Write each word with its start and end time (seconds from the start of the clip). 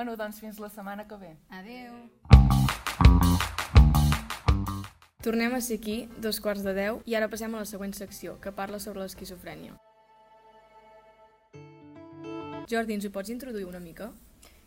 Bueno, 0.00 0.14
doncs 0.16 0.38
fins 0.40 0.56
la 0.56 0.70
setmana 0.72 1.04
que 1.04 1.16
ve. 1.20 1.34
Adeu. 1.52 1.92
Tornem 5.20 5.52
a 5.52 5.60
ser 5.60 5.76
aquí, 5.76 5.96
dos 6.24 6.38
quarts 6.40 6.64
de 6.64 6.72
deu, 6.72 7.02
i 7.04 7.18
ara 7.18 7.28
passem 7.28 7.52
a 7.52 7.60
la 7.60 7.68
següent 7.68 7.92
secció, 7.92 8.38
que 8.40 8.48
parla 8.48 8.80
sobre 8.80 9.02
l'esquizofrènia. 9.02 9.74
Jordi, 12.72 12.96
ens 12.96 13.04
ho 13.04 13.12
pots 13.12 13.28
introduir 13.36 13.66
una 13.68 13.82
mica? 13.84 14.08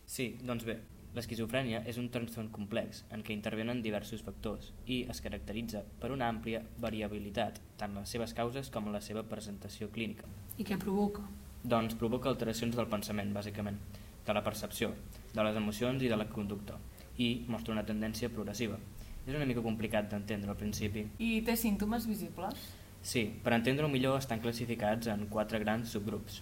Sí, 0.05 0.35
doncs 0.45 0.67
bé, 0.69 0.77
l'esquizofrènia 1.17 1.81
és 1.89 1.97
un 1.97 2.13
trastorn 2.13 2.53
complex 2.53 3.01
en 3.09 3.25
què 3.25 3.33
intervenen 3.33 3.81
diversos 3.81 4.21
factors 4.21 4.69
i 4.85 5.01
es 5.09 5.25
caracteritza 5.25 5.81
per 5.97 6.13
una 6.13 6.29
àmplia 6.29 6.61
variabilitat, 6.77 7.57
tant 7.81 7.97
en 7.97 8.03
les 8.03 8.13
seves 8.13 8.37
causes 8.37 8.69
com 8.69 8.85
en 8.85 8.99
la 8.99 9.01
seva 9.01 9.25
presentació 9.33 9.89
clínica. 9.89 10.29
I 10.61 10.69
què 10.69 10.77
provoca? 10.77 11.25
Doncs 11.65 11.97
provoca 11.97 12.29
alteracions 12.29 12.77
del 12.77 12.93
pensament, 12.93 13.33
bàsicament, 13.33 13.81
de 14.25 14.33
la 14.33 14.43
percepció, 14.43 14.93
de 15.33 15.43
les 15.43 15.57
emocions 15.59 16.03
i 16.03 16.09
de 16.11 16.17
la 16.17 16.29
conducta, 16.29 16.77
i 17.17 17.45
mostra 17.47 17.73
una 17.75 17.85
tendència 17.85 18.31
progressiva. 18.31 18.79
És 19.23 19.35
una 19.35 19.47
mica 19.47 19.63
complicat 19.63 20.09
d'entendre 20.11 20.51
al 20.51 20.59
principi. 20.59 21.05
I 21.23 21.41
té 21.47 21.55
símptomes 21.59 22.07
visibles? 22.09 22.65
Sí, 23.03 23.25
per 23.43 23.53
entendre-ho 23.55 23.91
millor 23.91 24.17
estan 24.19 24.41
classificats 24.43 25.09
en 25.11 25.27
quatre 25.31 25.59
grans 25.63 25.91
subgrups. 25.95 26.41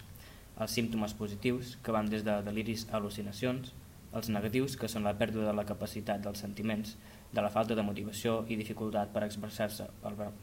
Els 0.62 0.74
símptomes 0.78 1.14
positius, 1.18 1.76
que 1.82 1.94
van 1.94 2.10
des 2.10 2.22
de 2.26 2.36
deliris 2.46 2.86
a 2.90 2.98
al·lucinacions, 2.98 3.72
els 4.12 4.28
negatius, 4.28 4.76
que 4.76 4.90
són 4.90 5.06
la 5.06 5.14
pèrdua 5.18 5.46
de 5.48 5.54
la 5.56 5.64
capacitat 5.66 6.22
dels 6.22 6.42
sentiments, 6.44 6.96
de 7.32 7.42
la 7.42 7.50
falta 7.50 7.74
de 7.74 7.84
motivació 7.86 8.42
i 8.48 8.58
dificultat 8.60 9.12
per 9.14 9.24
expressar-se 9.24 9.88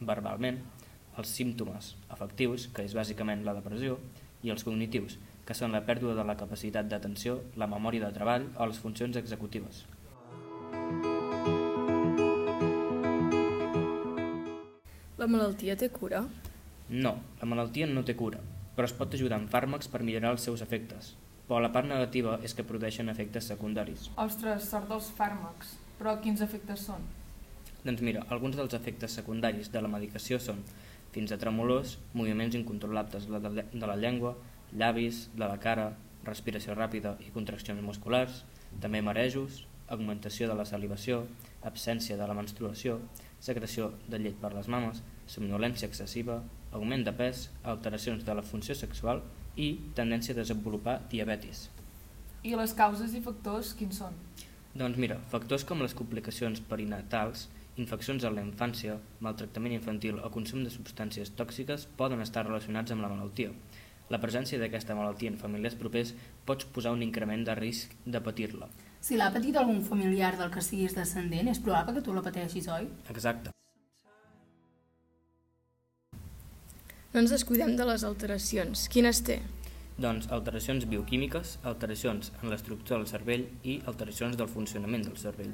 verbalment, 0.01 0.63
els 1.20 1.35
símptomes 1.35 1.93
afectius, 2.09 2.67
que 2.73 2.84
és 2.87 2.95
bàsicament 2.98 3.43
la 3.45 3.53
depressió, 3.57 3.99
i 4.43 4.51
els 4.53 4.63
cognitius, 4.63 5.20
que 5.49 5.55
són 5.58 5.71
la 5.73 5.80
pèrdua 5.81 6.12
de 6.13 6.21
la 6.21 6.35
capacitat 6.38 6.85
d'atenció, 6.85 7.39
la 7.57 7.66
memòria 7.66 8.03
de 8.03 8.13
treball 8.13 8.44
o 8.62 8.67
les 8.70 8.77
funcions 8.77 9.16
executives. 9.17 9.80
La 15.18 15.26
malaltia 15.26 15.73
té 15.73 15.90
cura? 15.90 16.21
No, 16.93 17.15
la 17.40 17.49
malaltia 17.49 17.88
no 17.90 18.04
té 18.05 18.13
cura, 18.20 18.43
però 18.77 18.85
es 18.85 18.93
pot 18.99 19.18
ajudar 19.18 19.40
amb 19.41 19.49
fàrmacs 19.49 19.90
per 19.90 20.04
millorar 20.05 20.35
els 20.35 20.46
seus 20.46 20.62
efectes. 20.62 21.15
Però 21.48 21.57
la 21.66 21.71
part 21.73 21.90
negativa 21.90 22.38
és 22.45 22.54
que 22.54 22.68
produeixen 22.70 23.10
efectes 23.10 23.49
secundaris. 23.49 24.05
Ostres, 24.21 24.70
sort 24.70 24.85
dels 24.93 25.10
fàrmacs. 25.18 25.73
Però 25.98 26.13
quins 26.21 26.45
efectes 26.45 26.85
són? 26.91 27.10
Doncs 27.82 28.05
mira, 28.05 28.21
alguns 28.29 28.54
dels 28.62 28.77
efectes 28.77 29.18
secundaris 29.18 29.73
de 29.73 29.82
la 29.82 29.90
medicació 29.90 30.38
són 30.38 30.62
fins 31.10 31.34
a 31.34 31.41
tremolors, 31.41 31.98
moviments 32.13 32.62
incontrolables 32.62 33.26
de 33.26 33.85
la 33.88 33.98
llengua, 33.98 34.38
llavis, 34.73 35.27
de 35.35 35.45
la 35.45 35.57
cara, 35.62 35.93
respiració 36.25 36.75
ràpida 36.75 37.15
i 37.25 37.31
contraccions 37.34 37.81
musculars, 37.81 38.43
també 38.84 39.01
marejos, 39.01 39.63
augmentació 39.89 40.48
de 40.49 40.55
la 40.57 40.65
salivació, 40.70 41.23
absència 41.65 42.17
de 42.17 42.27
la 42.29 42.35
menstruació, 42.37 42.99
secreció 43.41 43.93
de 44.07 44.20
llet 44.21 44.37
per 44.41 44.53
les 44.53 44.70
mames, 44.70 45.01
somnolència 45.27 45.89
excessiva, 45.89 46.39
augment 46.71 47.05
de 47.05 47.13
pes, 47.15 47.48
alteracions 47.63 48.26
de 48.26 48.35
la 48.37 48.45
funció 48.45 48.76
sexual 48.77 49.23
i 49.57 49.71
tendència 49.98 50.35
a 50.35 50.39
desenvolupar 50.41 50.99
diabetis. 51.11 51.67
I 52.43 52.55
les 52.55 52.73
causes 52.77 53.15
i 53.17 53.23
factors 53.23 53.73
quins 53.76 53.98
són? 53.99 54.15
Doncs 54.77 54.99
mira, 55.01 55.17
factors 55.31 55.65
com 55.67 55.81
les 55.81 55.95
complicacions 55.98 56.61
perinatals, 56.70 57.48
infeccions 57.81 58.23
a 58.23 58.31
la 58.31 58.43
infància, 58.45 58.98
maltractament 59.26 59.73
infantil 59.76 60.20
o 60.21 60.29
consum 60.31 60.63
de 60.63 60.71
substàncies 60.71 61.33
tòxiques 61.39 61.87
poden 61.99 62.21
estar 62.21 62.45
relacionats 62.45 62.93
amb 62.93 63.04
la 63.04 63.11
malaltia. 63.11 63.51
La 64.09 64.18
presència 64.18 64.57
d'aquesta 64.57 64.96
malaltia 64.97 65.29
en 65.29 65.38
familiars 65.38 65.78
propers 65.78 66.16
pot 66.46 66.66
posar 66.74 66.96
un 66.96 67.03
increment 67.06 67.44
de 67.46 67.56
risc 67.59 67.94
de 68.06 68.22
patir-la. 68.25 68.69
Si 69.06 69.16
l'ha 69.19 69.29
patit 69.31 69.56
algun 69.56 69.84
familiar 69.85 70.34
del 70.40 70.50
que 70.51 70.63
siguis 70.66 70.96
descendent, 70.97 71.47
és 71.47 71.62
probable 71.62 71.96
que 71.96 72.03
tu 72.06 72.16
la 72.16 72.24
pateixis, 72.25 72.68
oi? 72.74 72.90
Exacte. 73.13 73.53
No 77.13 77.22
ens 77.23 77.31
descuidem 77.33 77.75
de 77.78 77.85
les 77.89 78.03
alteracions. 78.06 78.88
Quines 78.94 79.22
té? 79.25 79.39
Doncs 80.00 80.29
alteracions 80.35 80.85
bioquímiques, 80.89 81.57
alteracions 81.69 82.31
en 82.41 82.51
l'estructura 82.51 83.00
del 83.00 83.09
cervell 83.09 83.45
i 83.63 83.79
alteracions 83.91 84.38
del 84.39 84.50
funcionament 84.50 85.06
del 85.07 85.17
cervell. 85.22 85.53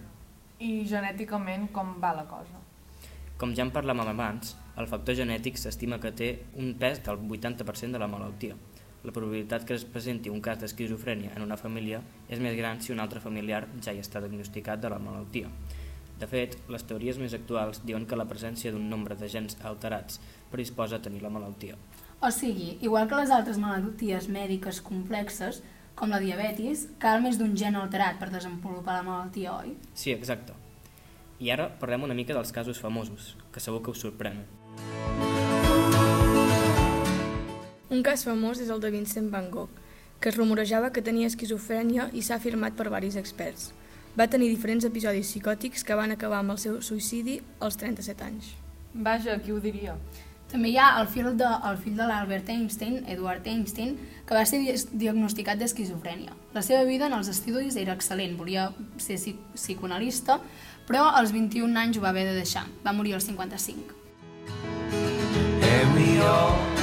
I 0.60 0.86
genèticament 0.88 1.68
com 1.76 1.96
va 2.04 2.12
la 2.16 2.28
cosa? 2.30 2.60
Com 3.38 3.52
ja 3.56 3.66
en 3.68 3.74
parlàvem 3.76 4.08
abans, 4.14 4.56
el 4.80 4.88
factor 4.88 5.16
genètic 5.16 5.58
s'estima 5.60 6.00
que 6.00 6.12
té 6.16 6.32
un 6.56 6.74
pes 6.80 7.02
del 7.04 7.20
80% 7.20 7.92
de 7.92 8.00
la 8.00 8.08
malaltia 8.08 8.56
la 9.06 9.14
probabilitat 9.14 9.66
que 9.66 9.76
es 9.78 9.86
presenti 9.86 10.32
un 10.34 10.42
cas 10.42 10.60
d'esquizofrènia 10.60 11.36
en 11.36 11.46
una 11.46 11.58
família 11.58 12.02
és 12.28 12.42
més 12.42 12.56
gran 12.58 12.82
si 12.82 12.94
un 12.94 13.02
altre 13.04 13.22
familiar 13.22 13.66
ja 13.86 13.94
hi 13.94 14.02
està 14.02 14.22
diagnosticat 14.24 14.82
de 14.82 14.90
la 14.90 15.00
malaltia. 15.00 15.52
De 16.20 16.28
fet, 16.32 16.56
les 16.72 16.86
teories 16.88 17.20
més 17.20 17.36
actuals 17.36 17.82
diuen 17.86 18.06
que 18.08 18.18
la 18.18 18.28
presència 18.28 18.72
d'un 18.72 18.90
nombre 18.90 19.18
de 19.20 19.30
gens 19.30 19.58
alterats 19.68 20.20
predisposa 20.52 20.98
a 20.98 21.04
tenir 21.04 21.22
la 21.22 21.30
malaltia. 21.30 21.78
O 22.24 22.32
sigui, 22.32 22.78
igual 22.82 23.10
que 23.12 23.20
les 23.20 23.34
altres 23.36 23.60
malalties 23.62 24.30
mèdiques 24.32 24.80
complexes, 24.82 25.62
com 25.96 26.12
la 26.12 26.22
diabetis, 26.24 26.88
cal 27.00 27.22
més 27.24 27.38
d'un 27.40 27.56
gen 27.56 27.76
alterat 27.80 28.18
per 28.20 28.32
desenvolupar 28.32 29.02
la 29.02 29.08
malaltia, 29.10 29.60
oi? 29.60 29.76
Sí, 29.94 30.16
exacte. 30.16 30.56
I 31.40 31.50
ara 31.52 31.68
parlem 31.80 32.06
una 32.08 32.16
mica 32.16 32.34
dels 32.34 32.54
casos 32.56 32.80
famosos, 32.80 33.36
que 33.52 33.60
segur 33.60 33.82
que 33.84 33.92
us 33.92 34.00
sorprenen. 34.00 34.46
Un 37.92 38.04
cas 38.04 38.24
famós 38.28 38.62
és 38.64 38.72
el 38.72 38.80
de 38.80 38.92
Vincent 38.94 39.28
Van 39.32 39.50
Gogh, 39.52 39.82
que 40.20 40.32
es 40.32 40.38
rumorejava 40.38 40.94
que 40.96 41.04
tenia 41.04 41.28
esquizofrènia 41.28 42.08
i 42.14 42.24
s'ha 42.24 42.40
afirmat 42.40 42.78
per 42.80 42.88
varis 42.90 43.18
experts. 43.20 43.74
Va 44.16 44.30
tenir 44.32 44.48
diferents 44.48 44.88
episodis 44.88 45.28
psicòtics 45.28 45.84
que 45.84 45.98
van 46.00 46.16
acabar 46.16 46.40
amb 46.40 46.56
el 46.56 46.62
seu 46.62 46.80
suïcidi 46.82 47.42
als 47.60 47.76
37 47.82 48.24
anys. 48.24 48.54
Vaja, 48.94 49.36
qui 49.44 49.52
ho 49.52 49.60
diria? 49.60 49.98
També 50.56 50.70
hi 50.72 50.78
ha 50.80 50.94
el 51.02 51.08
fill 51.12 51.34
de, 51.36 51.48
el 51.68 51.76
fill 51.84 51.98
de 52.00 52.06
l'Albert 52.08 52.48
Einstein, 52.54 53.02
Edward 53.12 53.44
Einstein, 53.52 53.98
que 54.24 54.38
va 54.38 54.46
ser 54.48 54.62
diagnosticat 55.02 55.60
d'esquizofrènia. 55.60 56.32
La 56.56 56.64
seva 56.64 56.86
vida 56.88 57.10
en 57.10 57.16
els 57.18 57.28
estudis 57.28 57.76
era 57.82 57.92
excel·lent, 57.92 58.38
volia 58.40 58.70
ser 58.96 59.18
psicoanalista, 59.58 60.40
però 60.88 61.10
als 61.20 61.36
21 61.36 61.76
anys 61.82 62.00
ho 62.00 62.06
va 62.06 62.14
haver 62.16 62.24
de 62.30 62.38
deixar. 62.40 62.64
Va 62.88 62.96
morir 62.96 63.18
als 63.20 63.28
55. 63.28 64.00
And 65.74 65.94
we 66.00 66.24
all 66.24 66.75